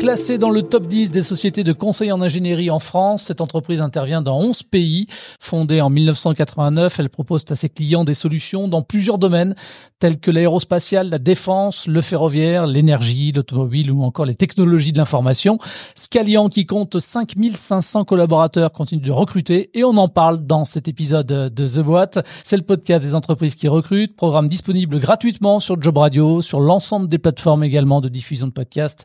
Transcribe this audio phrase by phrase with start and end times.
[0.00, 3.82] Classée dans le top 10 des sociétés de conseil en ingénierie en France, cette entreprise
[3.82, 5.08] intervient dans 11 pays.
[5.38, 9.54] Fondée en 1989, elle propose à ses clients des solutions dans plusieurs domaines
[9.98, 15.58] tels que l'aérospatial, la défense, le ferroviaire, l'énergie, l'automobile ou encore les technologies de l'information.
[15.94, 21.26] Scalian, qui compte 5500 collaborateurs, continue de recruter et on en parle dans cet épisode
[21.26, 22.26] de The Boîte.
[22.42, 27.06] C'est le podcast des entreprises qui recrutent, programme disponible gratuitement sur Job Radio, sur l'ensemble
[27.06, 29.04] des plateformes également de diffusion de podcasts,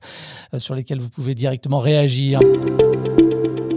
[0.53, 2.39] euh, sur vous pouvez directement réagir.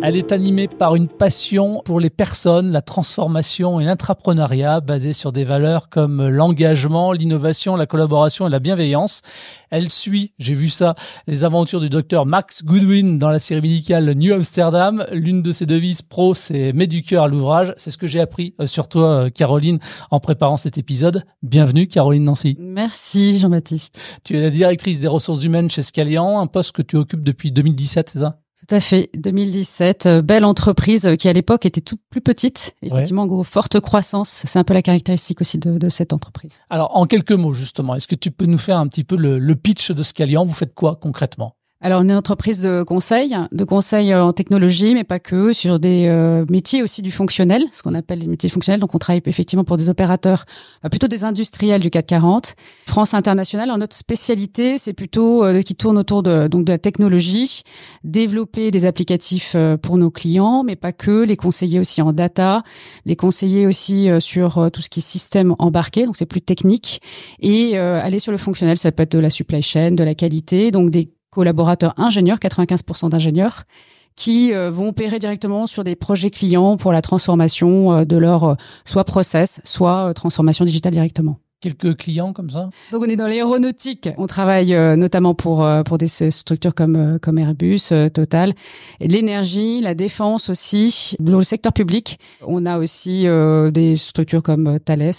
[0.00, 5.32] Elle est animée par une passion pour les personnes, la transformation et l'entrepreneuriat basée sur
[5.32, 9.22] des valeurs comme l'engagement, l'innovation, la collaboration et la bienveillance.
[9.70, 10.94] Elle suit, j'ai vu ça,
[11.26, 15.04] les aventures du docteur Max Goodwin dans la série médicale New Amsterdam.
[15.10, 17.74] L'une de ses devises pro, c'est mets du cœur à l'ouvrage.
[17.76, 19.80] C'est ce que j'ai appris euh, sur toi, euh, Caroline,
[20.12, 21.24] en préparant cet épisode.
[21.42, 22.56] Bienvenue, Caroline Nancy.
[22.60, 23.98] Merci, Jean-Baptiste.
[24.22, 27.50] Tu es la directrice des ressources humaines chez Scalian, un poste que tu occupes depuis
[27.50, 28.38] 2017, c'est ça?
[28.58, 29.10] Tout à fait.
[29.14, 33.78] 2017, euh, belle entreprise euh, qui à l'époque était toute plus petite, effectivement, gros, forte
[33.80, 34.42] croissance.
[34.44, 36.52] C'est un peu la caractéristique aussi de, de, cette entreprise.
[36.68, 39.38] Alors, en quelques mots justement, est-ce que tu peux nous faire un petit peu le,
[39.38, 40.44] le pitch de Scalian?
[40.44, 41.54] Vous faites quoi concrètement?
[41.80, 45.52] Alors, on est une entreprise de conseil, de conseil euh, en technologie, mais pas que,
[45.52, 48.80] sur des euh, métiers aussi du fonctionnel, ce qu'on appelle les métiers fonctionnels.
[48.80, 50.44] Donc, on travaille effectivement pour des opérateurs,
[50.84, 52.56] euh, plutôt des industriels du CAC 40.
[52.88, 57.62] France Internationale, en notre spécialité, c'est plutôt qui tourne autour de, donc de la technologie,
[58.02, 62.62] développer des applicatifs pour nos clients, mais pas que, les conseiller aussi en data,
[63.04, 67.02] les conseiller aussi sur tout ce qui est système embarqué, donc c'est plus technique,
[67.40, 70.70] et aller sur le fonctionnel, ça peut être de la supply chain, de la qualité,
[70.70, 73.62] donc des collaborateurs ingénieurs, 95% d'ingénieurs,
[74.16, 78.42] qui euh, vont opérer directement sur des projets clients pour la transformation euh, de leur
[78.42, 78.54] euh,
[78.84, 82.70] soit process, soit transformation digitale directement quelques clients comme ça?
[82.92, 84.08] Donc on est dans l'aéronautique.
[84.16, 88.54] On travaille notamment pour pour des structures comme comme Airbus, Total,
[89.00, 91.16] et l'énergie, la défense aussi.
[91.18, 93.26] Dans le secteur public, on a aussi
[93.72, 95.10] des structures comme Thales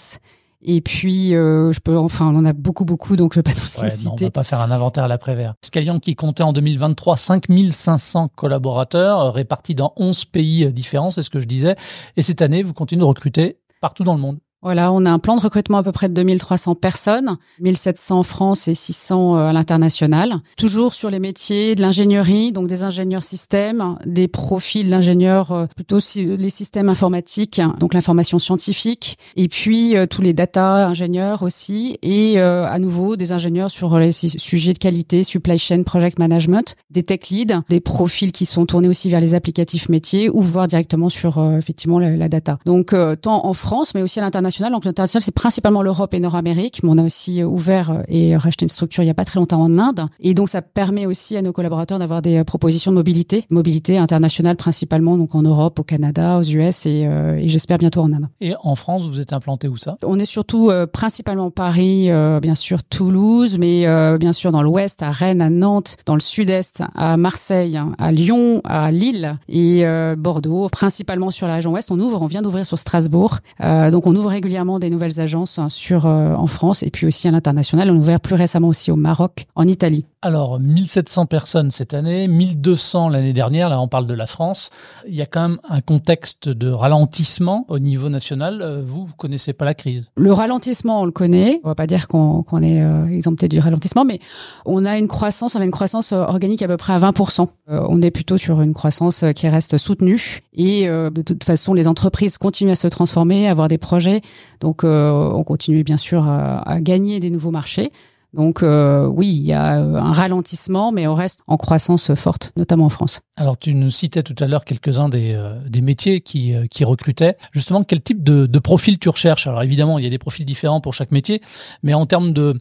[0.62, 3.54] et puis, euh, je peux, enfin, on en a beaucoup, beaucoup, donc je ne vais
[3.54, 4.10] pas tous les citer.
[4.10, 5.54] on va pas faire un inventaire à l'après-vert.
[5.64, 11.22] Scalian qui comptait en 2023 5500 collaborateurs euh, répartis dans 11 pays euh, différents, c'est
[11.22, 11.76] ce que je disais.
[12.16, 14.38] Et cette année, vous continuez de recruter partout dans le monde.
[14.62, 18.22] Voilà, on a un plan de recrutement à peu près de 2300 personnes, 1700 en
[18.22, 20.40] France et 600 euh, à l'international.
[20.58, 25.98] Toujours sur les métiers de l'ingénierie, donc des ingénieurs systèmes, des profils d'ingénieurs euh, plutôt
[26.14, 32.38] les systèmes informatiques, donc l'information scientifique, et puis euh, tous les data ingénieurs aussi, et
[32.38, 37.30] à nouveau des ingénieurs sur les sujets de qualité, supply chain, project management, des tech
[37.30, 41.42] leads, des profils qui sont tournés aussi vers les applicatifs métiers ou voire directement sur
[41.56, 42.58] effectivement la, la, data.
[42.66, 46.82] Donc tant en France, mais aussi à l'international donc l'international, c'est principalement l'Europe et Nord-Amérique,
[46.82, 49.24] mais on a aussi euh, ouvert euh, et racheté une structure il n'y a pas
[49.24, 50.06] très longtemps en Inde.
[50.20, 53.98] Et donc ça permet aussi à nos collaborateurs d'avoir des euh, propositions de mobilité, mobilité
[53.98, 58.28] internationale principalement, donc en Europe, au Canada, aux US et, et j'espère bientôt en Inde.
[58.40, 59.96] Et en France, vous êtes implanté où ça?
[60.02, 62.10] On est surtout principalement Paris,
[62.42, 63.86] bien sûr Toulouse, mais
[64.18, 68.60] bien sûr dans l'Ouest, à Rennes, à Nantes, dans le Sud-Est, à Marseille, à Lyon,
[68.64, 69.84] à Lille et
[70.16, 71.90] Bordeaux, principalement sur la région Ouest.
[71.90, 75.68] On ouvre, on vient d'ouvrir sur Strasbourg, donc on ouvre régulièrement des nouvelles agences hein,
[75.68, 77.90] sur, euh, en France et puis aussi à l'international.
[77.90, 80.06] On a ouvert plus récemment aussi au Maroc, en Italie.
[80.22, 84.70] Alors, 1700 personnes cette année, 1200 l'année dernière, là on parle de la France.
[85.06, 88.62] Il y a quand même un contexte de ralentissement au niveau national.
[88.62, 90.10] Euh, vous, vous connaissez pas la crise?
[90.16, 91.60] Le ralentissement, on le connaît.
[91.64, 94.20] On va pas dire qu'on est euh, exempté du ralentissement, mais
[94.64, 97.46] on a une croissance, on a une croissance organique à peu près à 20%.
[97.68, 100.40] on est plutôt sur une croissance qui reste soutenue.
[100.54, 104.22] Et de toute façon, les entreprises continuent à se transformer, à avoir des projets.
[104.60, 107.92] Donc, on continue bien sûr à gagner des nouveaux marchés.
[108.32, 112.52] Donc euh, oui, il y a euh, un ralentissement, mais on reste en croissance forte,
[112.56, 113.20] notamment en France.
[113.36, 117.36] Alors tu nous citais tout à l'heure quelques-uns des, euh, des métiers qui, qui recrutaient.
[117.52, 119.46] Justement, quel type de, de profil tu recherches?
[119.46, 121.40] Alors évidemment, il y a des profils différents pour chaque métier,
[121.82, 122.56] mais en termes de,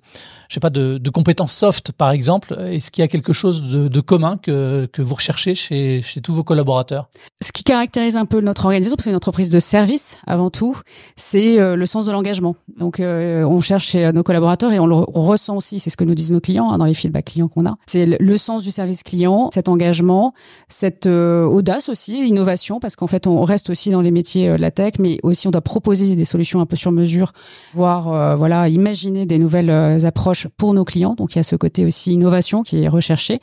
[0.48, 3.62] je sais pas, de, de compétences soft par exemple, est-ce qu'il y a quelque chose
[3.62, 7.10] de, de commun que, que vous recherchez chez, chez tous vos collaborateurs?
[7.42, 10.50] Ce qui caractérise un peu notre organisation, parce que c'est une entreprise de service avant
[10.50, 10.76] tout,
[11.16, 12.56] c'est le sens de l'engagement.
[12.78, 16.32] Donc on cherche chez nos collaborateurs et on le ressent c'est ce que nous disent
[16.32, 17.78] nos clients hein, dans les feedbacks clients qu'on a.
[17.88, 20.34] C'est le sens du service client, cet engagement,
[20.68, 24.58] cette euh, audace aussi, innovation, parce qu'en fait, on reste aussi dans les métiers euh,
[24.58, 27.34] de la tech, mais aussi on doit proposer des solutions un peu sur mesure,
[27.74, 31.16] voire euh, voilà, imaginer des nouvelles approches pour nos clients.
[31.16, 33.42] Donc il y a ce côté aussi innovation qui est recherché.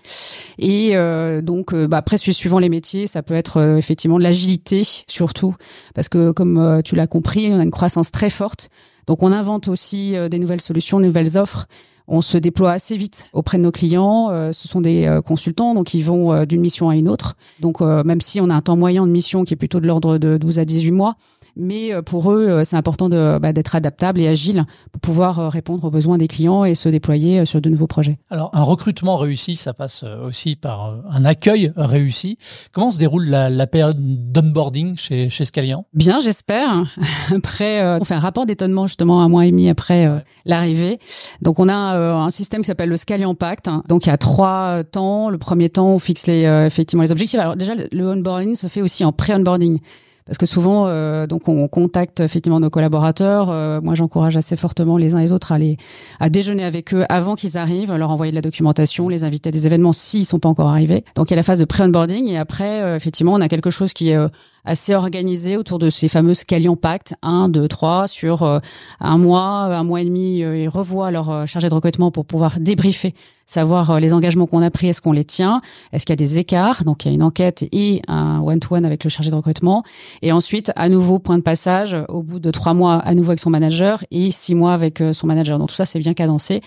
[0.58, 0.94] Et
[1.42, 5.54] donc bah, après, suivant les métiers, ça peut être effectivement l'agilité surtout,
[5.94, 8.70] parce que comme tu l'as compris, on a une croissance très forte.
[9.06, 11.66] Donc on invente aussi des nouvelles solutions, des nouvelles offres
[12.08, 14.28] on se déploie assez vite auprès de nos clients.
[14.30, 17.36] Euh, ce sont des euh, consultants, donc ils vont euh, d'une mission à une autre.
[17.60, 20.18] Donc même si on a un temps moyen de mission qui est plutôt de l'ordre
[20.18, 21.16] de 12 à 18 mois,
[21.56, 25.38] mais euh, pour eux, euh, c'est important de, bah, d'être adaptable et agile pour pouvoir
[25.38, 28.18] euh, répondre aux besoins des clients et se déployer sur de nouveaux projets.
[28.30, 32.38] Alors, un recrutement réussi, ça passe aussi par un accueil réussi.
[32.72, 33.96] Comment se déroule la, la période
[34.32, 35.86] d'onboarding chez, chez Scalian?
[35.94, 36.84] Bien, j'espère.
[37.34, 40.98] Après, on fait un rapport d'étonnement justement un mois et demi après l'arrivée.
[41.40, 43.68] Donc, on a un système qui s'appelle le Scalian Pact.
[43.88, 45.30] Donc, il y a trois temps.
[45.30, 47.40] Le premier temps, on fixe les, effectivement les objectifs.
[47.40, 49.80] Alors déjà, le onboarding se fait aussi en pré-onboarding
[50.26, 53.48] parce que souvent, euh, donc on contacte effectivement nos collaborateurs.
[53.50, 55.76] Euh, moi, j'encourage assez fortement les uns et les autres à aller
[56.18, 59.52] à déjeuner avec eux avant qu'ils arrivent, leur envoyer de la documentation, les inviter à
[59.52, 61.04] des événements s'ils sont pas encore arrivés.
[61.14, 63.70] Donc il y a la phase de pré-onboarding et après, euh, effectivement, on a quelque
[63.70, 64.18] chose qui est
[64.66, 68.58] assez organisé autour de ces fameux Scalion Pact 1, 2, 3 sur euh,
[69.00, 70.42] un mois, un mois et demi.
[70.42, 73.14] Euh, ils revoient leur euh, chargé de recrutement pour pouvoir débriefer,
[73.46, 75.60] savoir les engagements qu'on a pris, est-ce qu'on les tient,
[75.92, 76.82] est-ce qu'il y a des écarts.
[76.84, 79.84] Donc il y a une enquête et un one-to-one avec le chargé de recrutement.
[80.22, 83.40] Et ensuite, à nouveau, point de passage, au bout de trois mois, à nouveau avec
[83.40, 85.60] son manager et six mois avec son manager.
[85.60, 86.60] Donc tout ça, c'est bien cadencé.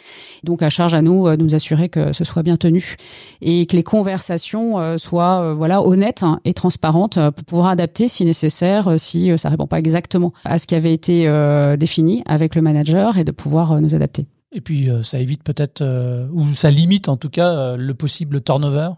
[0.46, 2.96] Donc à charge à nous de nous assurer que ce soit bien tenu
[3.42, 8.98] et que les conversations soient voilà honnêtes et transparentes pour pouvoir adapter si nécessaire, euh,
[8.98, 12.62] si euh, ça répond pas exactement à ce qui avait été euh, défini avec le
[12.62, 14.26] manager et de pouvoir nous adapter.
[14.52, 15.84] Et puis ça évite peut-être,
[16.34, 18.90] ou ça limite en tout cas, le possible turnover?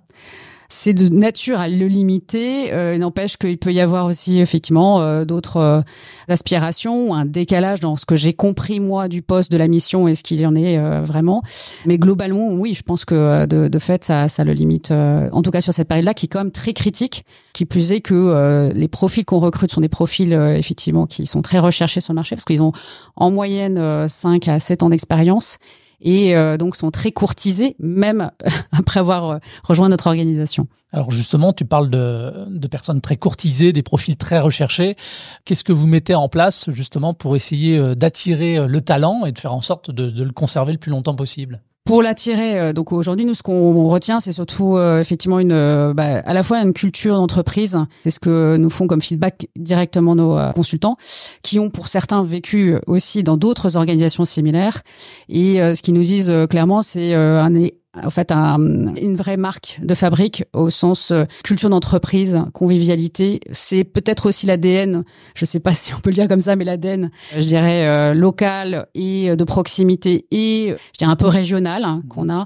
[0.71, 2.73] C'est de nature à le limiter.
[2.73, 5.81] Euh, N'empêche qu'il peut y avoir aussi effectivement euh, d'autres euh,
[6.29, 10.15] aspirations un décalage dans ce que j'ai compris moi du poste de la mission et
[10.15, 11.43] ce qu'il en est euh, vraiment.
[11.85, 14.91] Mais globalement, oui, je pense que de, de fait, ça, ça le limite.
[14.91, 17.25] en tout cas sur cette période-là, qui est quand même très critique.
[17.53, 21.59] Qui plus est que les profils qu'on recrute sont des profils effectivement qui sont très
[21.59, 22.71] recherchés sur le marché parce qu'ils ont
[23.17, 25.57] en moyenne 5 à 7 ans d'expérience
[26.01, 28.31] et euh, donc sont très courtisés, même
[28.71, 30.67] après avoir euh, rejoint notre organisation.
[30.91, 34.97] Alors justement, tu parles de, personnes très courtisées, des profils très recherchés.
[35.45, 39.39] Qu'est-ce que vous mettez en place justement pour essayer euh, d'attirer le talent et de
[39.39, 41.61] faire en sorte de, de le conserver le plus longtemps possible?
[41.83, 45.93] Pour l'attirer, euh, donc aujourd'hui, nous, ce qu'on retient, c'est surtout euh, effectivement une, euh,
[45.95, 47.77] bah, à la fois une culture d'entreprise.
[48.01, 50.97] C'est ce que nous font comme feedback directement nos consultants,
[51.41, 54.83] qui ont pour certains vécu aussi dans d'autres organisations similaires.
[55.27, 57.53] Et ce qu'ils nous disent clairement, c'est un
[57.95, 58.57] en fait un,
[58.95, 63.41] une vraie marque de fabrique au sens euh, culture d'entreprise, convivialité.
[63.51, 65.03] C'est peut-être aussi l'ADN,
[65.35, 68.13] je sais pas si on peut le dire comme ça, mais l'ADN, je dirais euh,
[68.13, 72.45] local et euh, de proximité et je dirais un peu régional hein, qu'on a,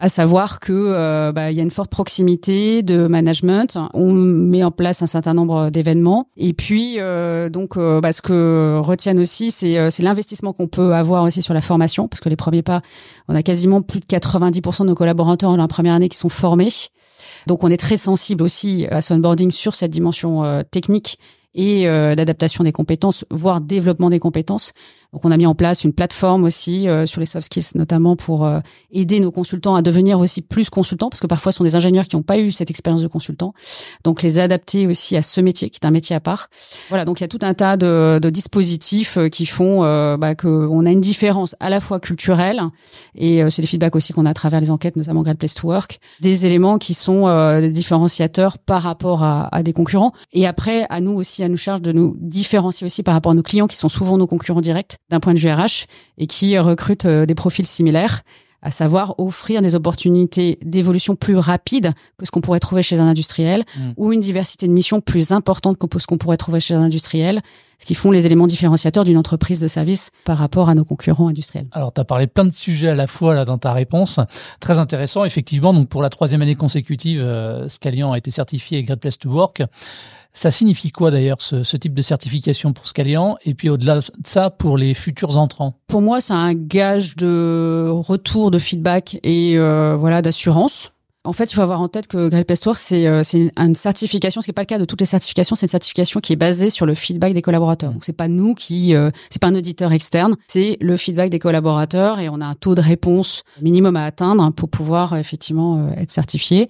[0.00, 3.78] à savoir que bah, il y a une forte proximité de management.
[3.94, 6.98] On met en place un certain nombre d'événements et puis
[7.50, 12.08] donc bah, ce que retiennent aussi, c'est l'investissement qu'on peut avoir aussi sur la formation
[12.08, 12.82] parce que les premiers pas,
[13.28, 16.70] on a quasiment plus de 90% nos collaborateurs en la première année qui sont formés.
[17.46, 21.18] Donc on est très sensible aussi à son onboarding sur cette dimension euh, technique
[21.54, 24.72] et euh, d'adaptation des compétences, voire développement des compétences.
[25.14, 28.16] Donc on a mis en place une plateforme aussi euh, sur les soft skills notamment
[28.16, 28.58] pour euh,
[28.90, 32.08] aider nos consultants à devenir aussi plus consultants parce que parfois ce sont des ingénieurs
[32.08, 33.54] qui n'ont pas eu cette expérience de consultant.
[34.02, 36.50] Donc les adapter aussi à ce métier qui est un métier à part.
[36.88, 39.82] Voilà, donc il y a tout un tas de, de dispositifs euh, qui font
[40.18, 42.62] bah, qu'on a une différence à la fois culturelle
[43.14, 45.68] et c'est des feedbacks aussi qu'on a à travers les enquêtes, notamment Great Place to
[45.68, 50.12] Work, des éléments qui sont différenciateurs par rapport à, à des concurrents.
[50.32, 53.34] Et après, à nous aussi, à nous charge de nous différencier aussi par rapport à
[53.34, 55.86] nos clients qui sont souvent nos concurrents directs d'un point de vue RH
[56.18, 58.22] et qui recrutent euh, des profils similaires
[58.64, 63.06] à savoir offrir des opportunités d'évolution plus rapides que ce qu'on pourrait trouver chez un
[63.06, 63.90] industriel mm.
[63.98, 67.42] ou une diversité de missions plus importante que ce qu'on pourrait trouver chez un industriel,
[67.78, 71.28] ce qui font les éléments différenciateurs d'une entreprise de service par rapport à nos concurrents
[71.28, 71.66] industriels.
[71.72, 74.18] Alors, tu as parlé plein de sujets à la fois là dans ta réponse.
[74.60, 75.74] Très intéressant, effectivement.
[75.74, 79.62] Donc, pour la troisième année consécutive, euh, Scalian a été certifié Great Place to Work.
[80.36, 84.50] Ça signifie quoi d'ailleurs ce, type de certification pour Scalian et puis au-delà de ça
[84.50, 85.74] pour les futurs entrants?
[85.86, 90.90] Pour moi, c'est un gage de retour de feedback et euh, voilà d'assurance
[91.26, 93.50] En fait, il faut avoir en tête que Great Place to Work, c'est euh, c'est
[93.56, 95.56] une, certification, ce qui n'est pas le cas de toutes les certifications.
[95.56, 97.92] C'est une certification qui est basée sur le feedback des collaborateurs.
[97.92, 101.38] Donc, c'est pas nous qui, euh, c'est pas un auditeur externe, c'est le feedback des
[101.38, 106.10] collaborateurs et on a un taux de réponse minimum à atteindre pour pouvoir effectivement être
[106.10, 106.68] certifié.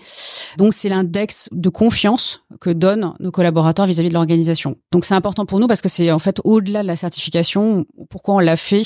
[0.56, 4.76] Donc, c'est l'index de confiance que donnent nos collaborateurs vis-à-vis de l'organisation.
[4.92, 7.86] Donc, c'est important pour nous parce que c'est en fait au-delà de la certification.
[8.08, 8.84] Pourquoi on l'a fait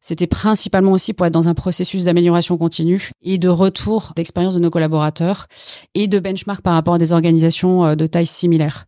[0.00, 4.60] c'était principalement aussi pour être dans un processus d'amélioration continue et de retour d'expérience de
[4.60, 5.46] nos collaborateurs
[5.94, 8.86] et de benchmark par rapport à des organisations euh, de taille similaire.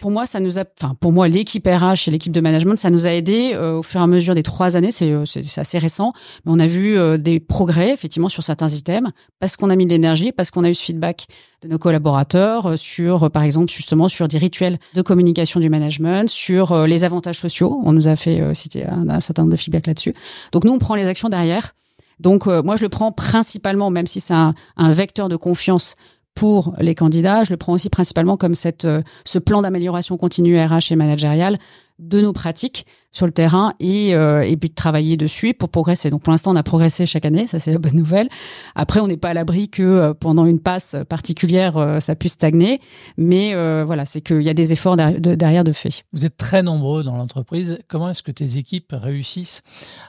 [0.00, 2.90] Pour moi, ça nous a, enfin pour moi, l'équipe RH et l'équipe de management, ça
[2.90, 4.92] nous a aidé euh, au fur et à mesure des trois années.
[4.92, 5.24] C'est euh,
[5.56, 6.12] assez récent,
[6.44, 9.90] mais on a vu des progrès effectivement sur certains items parce qu'on a mis de
[9.90, 11.26] l'énergie, parce qu'on a eu ce feedback
[11.62, 16.86] de nos collaborateurs sur, par exemple, justement sur des rituels de communication du management, sur
[16.86, 17.80] les avantages sociaux.
[17.84, 20.14] On nous a fait citer un, un certain nombre de feedback là-dessus.
[20.52, 21.74] Donc nous, on prend les actions derrière.
[22.20, 25.96] Donc euh, moi, je le prends principalement, même si c'est un, vecteur de confiance
[26.34, 30.58] pour les candidats, je le prends aussi principalement comme cette, euh, ce plan d'amélioration continue
[30.58, 31.58] RH et managériale
[32.02, 36.08] de nos pratiques sur le terrain et, euh, et puis de travailler dessus pour progresser.
[36.08, 38.28] Donc pour l'instant, on a progressé chaque année, ça c'est la bonne nouvelle.
[38.74, 42.32] Après, on n'est pas à l'abri que euh, pendant une passe particulière, euh, ça puisse
[42.32, 42.80] stagner,
[43.18, 43.54] mais
[43.84, 46.04] voilà, c'est qu'il y a des efforts derrière de, derrière de fait.
[46.14, 47.78] Vous êtes très nombreux dans l'entreprise.
[47.86, 49.62] Comment est-ce que tes équipes réussissent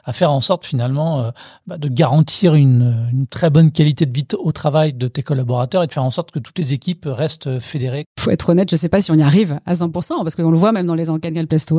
[0.04, 1.30] à faire en sorte finalement
[1.66, 5.82] bah, de garantir une, une, très bonne qualité de vie au travail de tes collaborateurs
[5.82, 8.06] et de faire en sorte que toutes les équipes restent fédérées?
[8.18, 10.50] Faut être honnête, je ne sais pas si on y arrive à 100%, parce qu'on
[10.50, 11.76] le voit même dans les enquêtes Place to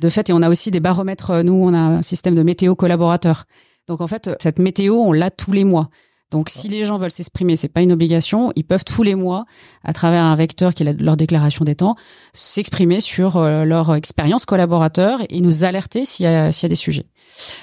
[0.00, 1.30] De fait, et on a aussi des baromètres.
[1.30, 3.44] Euh, nous, on a un système de météo collaborateur.
[3.88, 5.90] Donc en fait, cette météo, on l'a tous les mois.
[6.30, 8.52] Donc, si les gens veulent s'exprimer, c'est pas une obligation.
[8.54, 9.46] Ils peuvent tous les mois,
[9.82, 11.96] à travers un vecteur qui est leur déclaration des temps,
[12.32, 17.06] s'exprimer sur euh, leur expérience collaborateur et nous alerter s'il y a des sujets.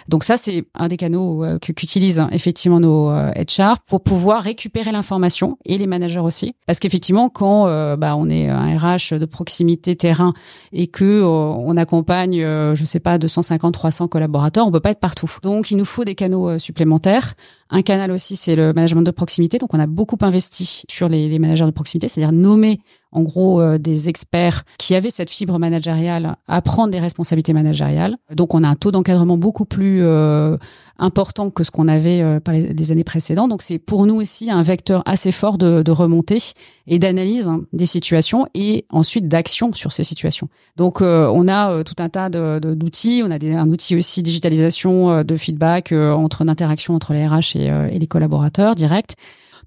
[0.07, 4.43] Donc ça, c'est un des canaux euh, qu'utilisent hein, effectivement nos HR euh, pour pouvoir
[4.43, 6.55] récupérer l'information et les managers aussi.
[6.65, 10.33] Parce qu'effectivement, quand euh, bah, on est un RH de proximité terrain
[10.71, 15.31] et que on accompagne, je sais pas, 250, 300 collaborateurs, on peut pas être partout.
[15.43, 17.33] Donc il nous faut des canaux supplémentaires.
[17.69, 19.57] Un canal aussi, c'est le management de proximité.
[19.57, 22.79] Donc, on a beaucoup investi sur les managers de proximité, c'est-à-dire nommer
[23.11, 28.17] en gros euh, des experts qui avaient cette fibre managériale à prendre des responsabilités managériales.
[28.33, 30.57] Donc on a un taux d'encadrement beaucoup plus euh,
[30.97, 33.49] important que ce qu'on avait euh, par les, années précédentes.
[33.49, 36.39] Donc c'est pour nous aussi un vecteur assez fort de, remontée
[36.85, 40.49] et d'analyse hein, des situations et ensuite d'action sur ces situations.
[40.75, 43.23] Donc on a tout un tas d'outils.
[43.25, 47.99] on a un outil aussi digitalisation de feedback entre d'interaction entre les RH et, et
[47.99, 49.15] les collaborateurs directs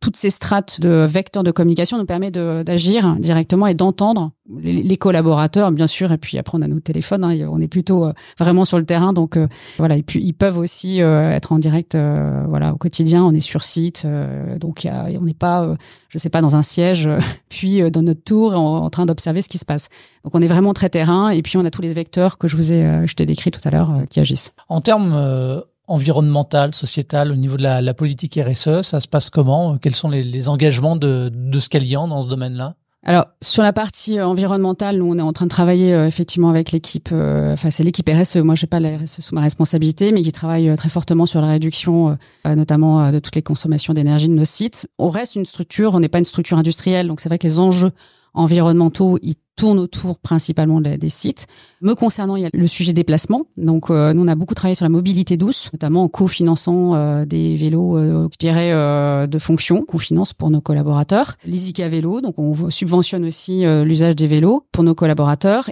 [0.01, 5.73] toutes ces strates de vecteurs de communication nous permettent d'agir directement et d'entendre les, collaborateurs,
[5.73, 6.13] bien sûr.
[6.13, 7.25] Et puis après, on a nos téléphones.
[7.25, 9.47] Hein, on est plutôt euh, vraiment sur le terrain, donc euh,
[9.79, 9.97] voilà.
[10.15, 11.97] Ils peuvent aussi euh, être en direct,
[12.49, 13.25] voilà, au quotidien.
[13.25, 14.07] On est sur site,
[14.59, 15.77] donc on n'est pas,
[16.09, 17.09] je sais pas, dans un siège,
[17.49, 19.89] puis dans notre tour en, en train d'observer ce qui se passe.
[20.25, 21.31] Donc on est vraiment très terrain.
[21.31, 23.61] Et puis on a tous les vecteurs que je vous ai, je t'ai décrit tout
[23.65, 24.53] à l'heure, qui agissent.
[24.69, 29.77] En termes environnemental, sociétal, au niveau de la, politique RSE, ça se passe comment?
[29.77, 32.77] Quels sont les, engagements de, de Scalian dans ce domaine-là?
[33.03, 36.51] Alors sur la partie euh, environnementale, nous on est en train de travailler euh, effectivement
[36.51, 38.37] avec l'équipe, euh, enfin c'est l'équipe RSE.
[38.37, 41.49] Moi j'ai pas la RSE sous ma responsabilité, mais qui travaille très fortement sur la
[41.49, 44.87] réduction, notamment de toutes les consommations d'énergie de nos sites.
[44.99, 47.59] On reste une structure, on n'est pas une structure industrielle, donc c'est vrai que les
[47.59, 47.93] enjeux
[48.35, 51.47] environnementaux ils tournent autour principalement des sites.
[51.83, 53.43] Me concernant, il y a le sujet déplacement.
[53.59, 57.27] Donc, euh, nous, on a beaucoup travaillé sur la mobilité douce, notamment en cofinançant euh,
[57.27, 58.71] des vélos, euh, je dirais,
[59.27, 61.37] de fonction qu'on finance pour nos collaborateurs.
[61.45, 65.69] Les vélo, donc on subventionne aussi l'usage des vélos pour nos collaborateurs.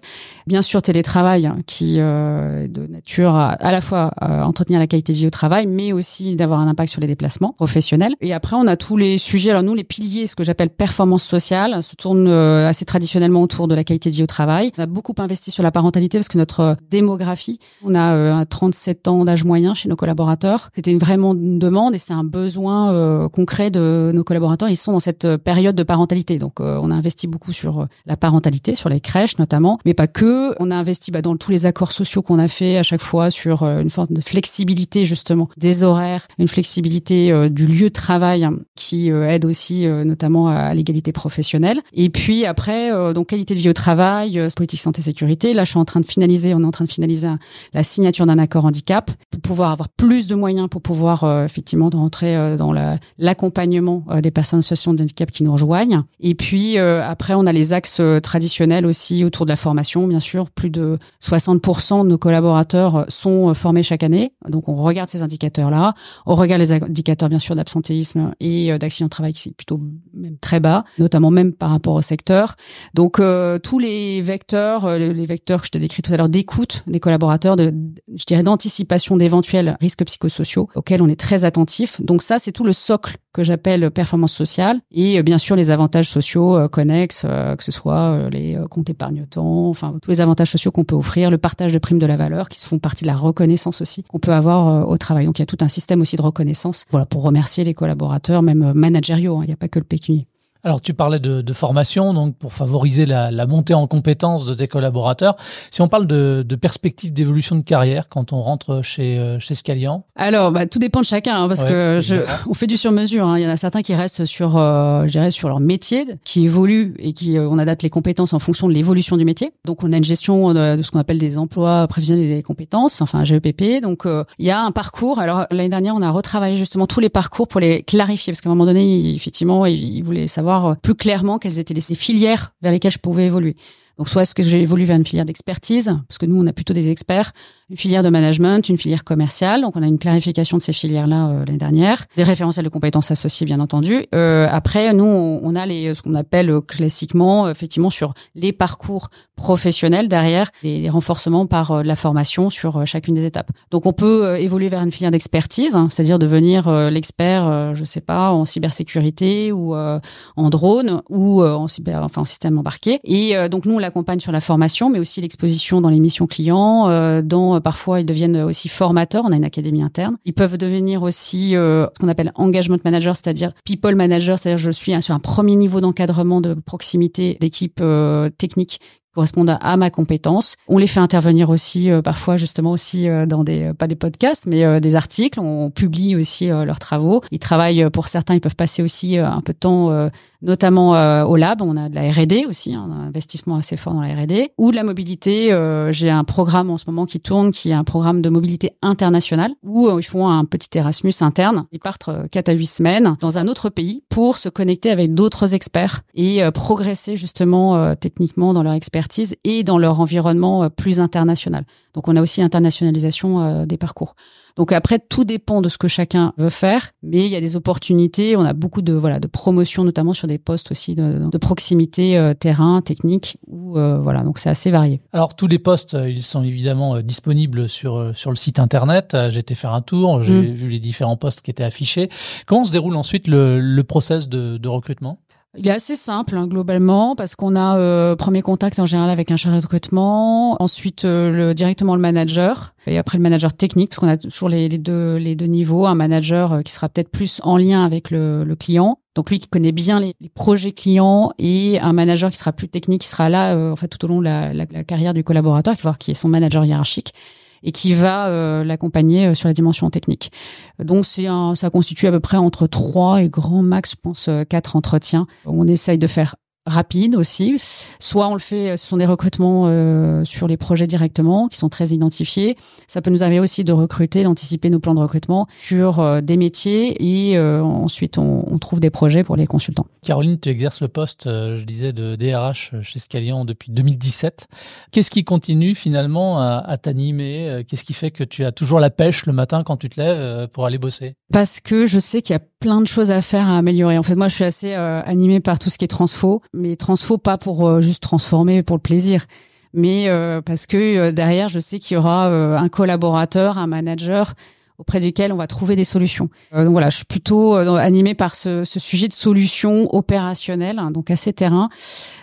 [0.47, 5.13] Bien sûr, télétravail, hein, qui est de nature à, à la fois entretenir la qualité
[5.13, 8.15] de vie au travail, mais aussi d'avoir un impact sur les déplacements professionnels.
[8.21, 9.51] Et après, on a tous les sujets.
[9.51, 13.75] Alors nous, les piliers, ce que j'appelle performance sociale, se tournent assez traditionnellement autour de
[13.79, 14.73] la qualité de vie au travail.
[14.77, 19.11] On a beaucoup investi sur la parentalité parce que notre démographie, on a 37 euh,
[19.11, 20.71] ans d'âge moyen chez nos collaborateurs.
[20.75, 24.69] C'était vraiment une demande et c'est un besoin euh, concret de nos collaborateurs.
[24.69, 26.39] Ils sont dans cette euh, période de parentalité.
[26.39, 30.55] Donc, on a investi beaucoup sur la parentalité, sur les crèches notamment, mais pas que.
[30.61, 33.31] On a investi bah, dans tous les accords sociaux qu'on a fait à chaque fois
[33.31, 39.09] sur une forme de flexibilité justement des horaires, une flexibilité du lieu de travail qui
[39.11, 41.81] aide aussi notamment à l'égalité professionnelle.
[41.93, 45.55] Et puis après, donc qualité de vie au travail, politique santé sécurité.
[45.55, 47.29] Là, je suis en train de finaliser, on est en train de finaliser
[47.75, 52.57] la signature d'un accord handicap pour pouvoir avoir plus de moyens pour pouvoir effectivement rentrer
[52.57, 52.73] dans
[53.19, 56.03] l'accompagnement des personnes en situation de handicap qui nous rejoignent.
[56.21, 60.51] Et puis après, on a les axes traditionnels aussi autour de la formation, bien sûr.
[60.51, 64.33] Plus de 60% de nos collaborateurs sont formés chaque année.
[64.49, 65.95] Donc, on regarde ces indicateurs-là.
[66.27, 69.81] On regarde les indicateurs, bien sûr, d'absentéisme et d'accident de travail qui sont plutôt
[70.15, 72.57] même très bas, notamment même par rapport au secteur.
[72.95, 76.29] Donc, euh, tous les vecteurs, euh, les vecteurs que je t'ai décrit tout à l'heure
[76.29, 82.01] d'écoute des collaborateurs, je dirais d'anticipation d'éventuels risques psychosociaux auxquels on est très attentif.
[82.03, 85.71] Donc ça, c'est tout le socle que j'appelle performance sociale et euh, bien sûr les
[85.71, 90.85] avantages sociaux connexes, que ce soit les comptes épargne-temps, enfin tous les avantages sociaux qu'on
[90.85, 93.81] peut offrir, le partage de primes de la valeur qui font partie de la reconnaissance
[93.81, 95.27] aussi qu'on peut avoir au travail.
[95.27, 98.43] Donc il y a tout un système aussi de reconnaissance, voilà pour remercier les collaborateurs,
[98.43, 99.39] même managériaux.
[99.39, 99.43] Hein.
[99.45, 100.27] Il n'y a pas que le pécunier.
[100.65, 105.37] Alors tu parlais de, formation, donc pour favoriser la, montée en compétences de tes collaborateurs.
[105.71, 109.55] Si on parle de, de perspectives d'évolution de carrière quand on rentre chez euh, chez
[109.55, 112.17] Scalian Alors bah, tout dépend de chacun, hein, parce que je,
[112.49, 113.27] on fait du sur-mesure.
[113.27, 113.39] Hein.
[113.39, 116.45] Il y en a certains qui restent sur, euh, je dirais, sur leur métier, qui
[116.45, 119.53] évoluent et qui euh, on adapte les compétences en fonction de l'évolution du métier.
[119.65, 123.25] Donc on a une gestion de, ce qu'on appelle des emplois prévisionnels des compétences, enfin
[123.25, 123.81] GEPP.
[123.81, 125.21] Donc il y a un parcours.
[125.21, 128.49] Alors l'année dernière, on a retravaillé justement tous les parcours pour les clarifier, parce qu'à
[128.49, 132.73] un moment donné, effectivement, ils voulaient savoir euh, plus clairement quelles étaient les filières vers
[132.73, 133.57] lesquelles je pouvais évoluer.
[133.99, 136.53] Donc soit est-ce que j'ai évolué vers une filière d'expertise, parce que nous on a
[136.53, 137.33] plutôt des experts,
[137.71, 139.61] une filière de management, une filière commerciale.
[139.61, 143.11] Donc on a une clarification de ces filières-là euh, l'année dernière, des référentiels de compétences
[143.11, 144.07] associées bien entendu.
[144.15, 149.11] Euh, après nous on, a les ce qu'on appelle euh, classiquement effectivement sur les parcours
[149.37, 153.51] professionnels derrière des, renforcements par euh, la formation sur chacune des étapes.
[153.71, 158.33] Donc on peut évoluer vers une filière d'expertise, hein, c'est-à-dire devenir l'expert, je sais pas,
[158.33, 163.01] en cybersécurité ou en drone ou en cyber, enfin en système embarqué.
[163.05, 167.23] Et donc nous on l'accompagne sur la formation, mais aussi l'exposition dans les missions clients,
[167.23, 169.25] dans euh, parfois ils deviennent aussi formateurs.
[169.27, 170.17] On a une académie interne.
[170.25, 174.71] Ils peuvent devenir aussi euh, ce qu'on appelle engagement manager, c'est-à-dire people manager, c'est-à-dire je
[174.71, 178.81] suis sur un premier niveau d'encadrement de proximité d'équipe euh, technique
[179.19, 180.57] correspondent à, ma compétence.
[180.69, 184.95] On les fait intervenir aussi parfois justement aussi dans des pas des podcasts mais des
[184.95, 185.41] articles.
[185.41, 187.21] On publie aussi leurs travaux.
[187.33, 190.11] Ils travaillent pour certains, ils peuvent passer aussi un peu de temps
[190.43, 191.63] notamment euh, au lab.
[191.63, 194.53] On a de la R&D aussi, hein, un investissement assez fort dans la R&D.
[194.59, 195.53] Ou de la mobilité.
[195.53, 198.73] Euh, j'ai un programme en ce moment qui tourne, qui est un programme de mobilité
[198.83, 201.67] internationale, où euh, ils font un petit Erasmus interne.
[201.73, 205.55] Ils partent 4 à 8 semaines dans un autre pays pour se connecter avec d'autres
[205.55, 209.08] experts et progresser justement techniquement dans leur expertise
[209.45, 211.65] et dans leur environnement plus international.
[211.95, 214.15] Donc on a aussi internationalisation des parcours.
[214.59, 217.55] Donc après, tout dépend de ce que chacun veut faire, mais il y a des
[217.55, 218.37] opportunités.
[218.37, 222.19] On a beaucoup de voilà de promotions, notamment sur des postes aussi de, de proximité
[222.19, 224.25] euh, terrain, technique, ou euh, voilà.
[224.25, 225.01] Donc c'est assez varié.
[225.13, 229.17] Alors tous les postes, euh, ils sont évidemment disponibles sur sur le site internet.
[229.31, 230.53] J'ai été faire un tour, j'ai mm.
[230.53, 232.09] vu les différents postes qui étaient affichés.
[232.47, 235.21] Comment se déroule ensuite le, le process de, de recrutement?
[235.57, 239.31] Il est assez simple hein, globalement parce qu'on a euh, premier contact en général avec
[239.31, 243.91] un chargé de recrutement, ensuite euh, le, directement le manager et après le manager technique
[243.91, 247.11] parce qu'on a toujours les, deux, les deux niveaux, un manager euh, qui sera peut-être
[247.11, 251.33] plus en lien avec le, le client, donc lui qui connaît bien les, projets clients
[251.39, 254.19] et un manager qui sera plus technique, qui sera là en fait tout au long
[254.19, 257.15] de la, la, la carrière du collaborateur, qui va voir qui est son manager hiérarchique
[257.63, 260.33] et qui va euh, l'accompagner euh, sur la dimension technique.
[260.79, 264.45] Donc c'est ça constitue à peu près entre trois et grand max, je pense, euh,
[264.45, 265.27] quatre entretiens.
[265.47, 266.37] On essaye de faire
[266.69, 267.57] rapide aussi.
[267.99, 271.69] Soit on le fait, ce sont des recrutements euh, sur les projets directement qui sont
[271.69, 272.57] très identifiés.
[272.87, 276.37] Ça peut nous arriver aussi de recruter, d'anticiper nos plans de recrutement sur euh, des
[276.37, 276.97] métiers
[277.31, 279.87] et euh, ensuite on, on, trouve des projets pour les consultants.
[280.03, 284.47] Caroline, tu exerces le poste, je disais, de DRH chez Scalian depuis 2017.
[284.91, 287.65] Qu'est-ce qui continue finalement à, à t'animer?
[287.67, 290.49] Qu'est-ce qui fait que tu as toujours la pêche le matin quand tu te lèves
[290.49, 291.15] pour aller bosser?
[291.33, 293.99] Parce que je sais qu'il y a plein de choses à faire, à améliorer.
[293.99, 296.77] En fait, moi, je suis assez euh, animée par tout ce qui est transfo, mais
[296.77, 299.27] transfo pas pour euh, juste transformer pour le plaisir,
[299.73, 304.35] mais euh, parce que derrière, je sais qu'il y aura un collaborateur, un manager
[304.79, 306.31] auprès duquel on va trouver des solutions.
[306.55, 310.79] Euh, donc voilà, je suis plutôt euh, animée par ce, ce, sujet de solutions opérationnelles,
[310.79, 311.69] hein, donc assez terrain.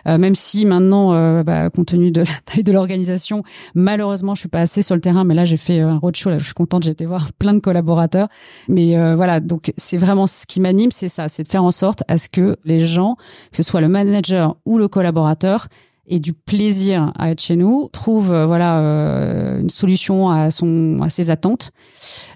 [0.08, 3.44] Euh, même si maintenant, euh, bah, compte tenu de la taille de l'organisation,
[3.76, 5.26] malheureusement, je suis pas assez sur le terrain.
[5.26, 6.30] Mais là, j'ai fait un roadshow.
[6.30, 6.84] Là, je suis contente.
[6.84, 8.30] J'ai été voir plein de collaborateurs.
[8.70, 12.04] Mais voilà, donc c'est vraiment ce qui m'anime, c'est ça, c'est de faire en sorte
[12.08, 13.16] à ce que les gens,
[13.52, 15.68] que ce soit le manager ou le collaborateur,
[16.08, 21.00] et du plaisir à être chez nous, trouve euh, voilà euh, une solution à son
[21.02, 21.72] à ses attentes.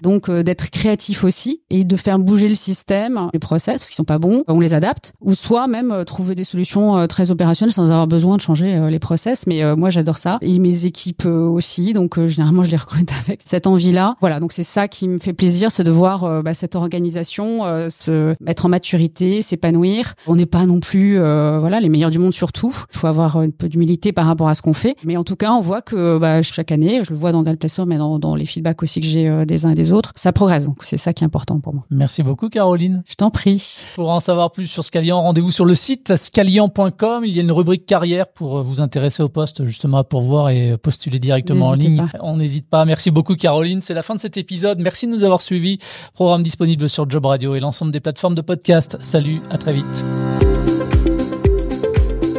[0.02, 3.96] Donc euh, d'être créatif aussi et de faire bouger le système, les process parce qu'ils
[3.96, 7.30] sont pas bons, on les adapte ou soit même euh, trouver des solutions euh, très
[7.30, 11.26] opérationnelles sans avoir besoin de changer les process mais moi j'adore ça et mes équipes
[11.26, 14.16] aussi donc généralement je les recrute avec cette envie-là.
[14.20, 18.34] Voilà, donc c'est ça qui me fait plaisir, c'est de voir bah, cette organisation se
[18.40, 20.14] mettre en maturité, s'épanouir.
[20.26, 22.74] On n'est pas non plus voilà les meilleurs du monde surtout.
[22.92, 25.52] Il faut avoir peu d'humilité par rapport à ce qu'on fait, mais en tout cas
[25.52, 28.46] on voit que bah, chaque année, je le vois dans Galplacer mais dans, dans les
[28.46, 30.64] feedbacks aussi que j'ai des uns et des autres, ça progresse.
[30.64, 31.84] Donc c'est ça qui est important pour moi.
[31.90, 33.02] Merci beaucoup Caroline.
[33.08, 33.62] Je t'en prie.
[33.94, 37.24] Pour en savoir plus sur Scalian, rendez-vous sur le site scalian.com.
[37.24, 40.50] Il y a une rubrique carrière pour euh, vous intéresser au poste justement à pourvoir
[40.50, 42.04] et postuler directement en ligne.
[42.20, 42.84] On n'hésite pas.
[42.84, 43.82] Merci beaucoup Caroline.
[43.82, 44.78] C'est la fin de cet épisode.
[44.78, 45.78] Merci de nous avoir suivis.
[46.14, 48.96] Programme disponible sur Job Radio et l'ensemble des plateformes de podcast.
[49.00, 50.04] Salut, à très vite.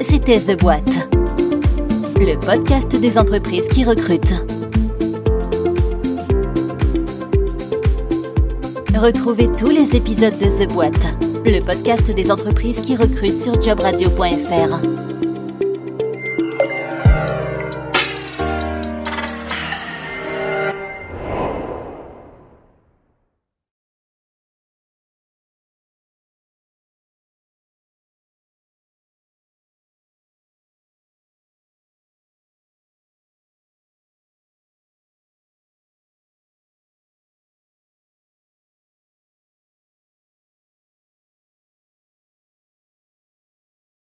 [0.02, 1.11] C'était The Boîte,
[2.26, 4.36] le podcast des entreprises qui recrutent.
[8.96, 11.08] Retrouvez tous les épisodes de The Boîte,
[11.46, 15.11] le podcast des entreprises qui recrutent sur jobradio.fr.